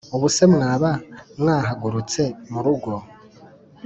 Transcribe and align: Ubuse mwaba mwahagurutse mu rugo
Ubuse 0.15 0.43
mwaba 0.53 0.91
mwahagurutse 1.39 2.21
mu 2.51 2.59
rugo 2.65 2.93